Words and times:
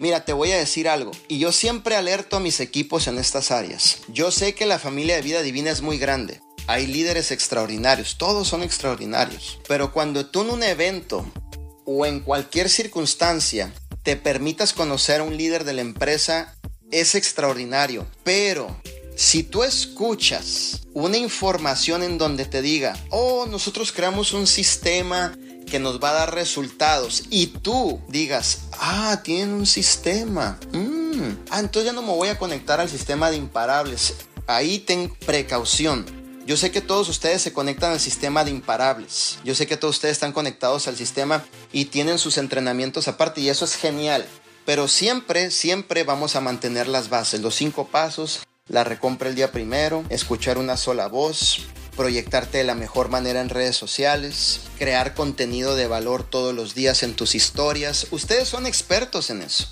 Mira, 0.00 0.24
te 0.24 0.32
voy 0.32 0.50
a 0.50 0.56
decir 0.56 0.88
algo, 0.88 1.10
y 1.28 1.38
yo 1.38 1.52
siempre 1.52 1.94
alerto 1.94 2.38
a 2.38 2.40
mis 2.40 2.60
equipos 2.60 3.06
en 3.06 3.18
estas 3.18 3.50
áreas. 3.50 3.98
Yo 4.08 4.30
sé 4.30 4.54
que 4.54 4.64
la 4.64 4.78
familia 4.78 5.16
de 5.16 5.20
vida 5.20 5.42
divina 5.42 5.70
es 5.70 5.82
muy 5.82 5.98
grande. 5.98 6.40
Hay 6.66 6.86
líderes 6.86 7.30
extraordinarios, 7.30 8.16
todos 8.16 8.48
son 8.48 8.62
extraordinarios. 8.62 9.58
Pero 9.68 9.92
cuando 9.92 10.24
tú 10.24 10.40
en 10.40 10.50
un 10.52 10.62
evento 10.62 11.30
o 11.84 12.06
en 12.06 12.20
cualquier 12.20 12.70
circunstancia 12.70 13.74
te 14.02 14.16
permitas 14.16 14.72
conocer 14.72 15.20
a 15.20 15.24
un 15.24 15.36
líder 15.36 15.64
de 15.64 15.74
la 15.74 15.82
empresa, 15.82 16.56
es 16.90 17.14
extraordinario. 17.14 18.06
Pero 18.24 18.74
si 19.16 19.42
tú 19.42 19.64
escuchas 19.64 20.80
una 20.94 21.18
información 21.18 22.02
en 22.02 22.16
donde 22.16 22.46
te 22.46 22.62
diga, 22.62 22.96
oh, 23.10 23.44
nosotros 23.44 23.92
creamos 23.92 24.32
un 24.32 24.46
sistema 24.46 25.36
que 25.70 25.78
nos 25.78 26.00
va 26.00 26.10
a 26.10 26.14
dar 26.14 26.34
resultados 26.34 27.22
y 27.30 27.46
tú 27.46 28.00
digas, 28.08 28.64
ah, 28.78 29.20
tienen 29.24 29.54
un 29.54 29.66
sistema, 29.66 30.58
mm. 30.72 31.46
ah, 31.50 31.60
entonces 31.60 31.86
ya 31.86 31.92
no 31.92 32.02
me 32.02 32.12
voy 32.12 32.28
a 32.28 32.38
conectar 32.38 32.80
al 32.80 32.90
sistema 32.90 33.30
de 33.30 33.38
imparables. 33.38 34.16
Ahí 34.46 34.80
ten 34.80 35.14
precaución. 35.24 36.04
Yo 36.44 36.56
sé 36.56 36.72
que 36.72 36.80
todos 36.80 37.08
ustedes 37.08 37.40
se 37.40 37.52
conectan 37.52 37.92
al 37.92 38.00
sistema 38.00 38.44
de 38.44 38.50
imparables. 38.50 39.38
Yo 39.44 39.54
sé 39.54 39.66
que 39.66 39.76
todos 39.76 39.96
ustedes 39.96 40.12
están 40.12 40.32
conectados 40.32 40.88
al 40.88 40.96
sistema 40.96 41.44
y 41.72 41.86
tienen 41.86 42.18
sus 42.18 42.38
entrenamientos 42.38 43.06
aparte 43.08 43.40
y 43.40 43.48
eso 43.48 43.64
es 43.64 43.76
genial. 43.76 44.26
Pero 44.66 44.88
siempre, 44.88 45.50
siempre 45.50 46.02
vamos 46.02 46.36
a 46.36 46.40
mantener 46.40 46.88
las 46.88 47.08
bases, 47.08 47.40
los 47.40 47.54
cinco 47.54 47.86
pasos, 47.86 48.40
la 48.66 48.84
recompra 48.84 49.28
el 49.28 49.34
día 49.34 49.52
primero, 49.52 50.04
escuchar 50.10 50.58
una 50.58 50.76
sola 50.76 51.08
voz, 51.08 51.66
proyectarte 52.00 52.56
de 52.56 52.64
la 52.64 52.74
mejor 52.74 53.10
manera 53.10 53.42
en 53.42 53.50
redes 53.50 53.76
sociales, 53.76 54.60
crear 54.78 55.12
contenido 55.12 55.76
de 55.76 55.86
valor 55.86 56.22
todos 56.22 56.54
los 56.54 56.74
días 56.74 57.02
en 57.02 57.12
tus 57.12 57.34
historias. 57.34 58.06
Ustedes 58.10 58.48
son 58.48 58.64
expertos 58.64 59.28
en 59.28 59.42
eso. 59.42 59.68